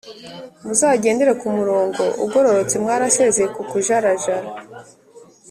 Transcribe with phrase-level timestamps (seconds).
[0.63, 4.47] muzagendere ku murongo ugororotse, mwarasezeye kukujarajara.